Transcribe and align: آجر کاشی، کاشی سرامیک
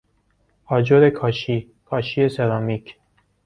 آجر 0.65 1.09
کاشی، 1.09 1.71
کاشی 1.85 2.29
سرامیک 2.29 2.95